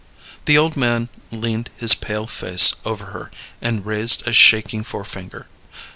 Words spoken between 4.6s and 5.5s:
forefinger.